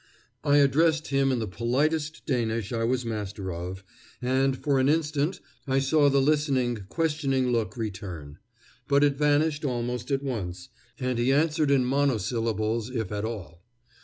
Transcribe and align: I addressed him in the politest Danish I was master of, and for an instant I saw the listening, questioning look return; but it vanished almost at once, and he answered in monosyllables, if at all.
I 0.43 0.57
addressed 0.57 1.09
him 1.09 1.31
in 1.31 1.37
the 1.37 1.47
politest 1.47 2.25
Danish 2.25 2.73
I 2.73 2.83
was 2.83 3.05
master 3.05 3.53
of, 3.53 3.83
and 4.19 4.57
for 4.57 4.79
an 4.79 4.89
instant 4.89 5.39
I 5.67 5.77
saw 5.77 6.09
the 6.09 6.19
listening, 6.19 6.85
questioning 6.89 7.51
look 7.51 7.77
return; 7.77 8.39
but 8.87 9.03
it 9.03 9.15
vanished 9.15 9.63
almost 9.63 10.09
at 10.09 10.23
once, 10.23 10.69
and 10.99 11.19
he 11.19 11.31
answered 11.31 11.69
in 11.69 11.85
monosyllables, 11.85 12.89
if 12.89 13.11
at 13.11 13.25
all. 13.25 13.61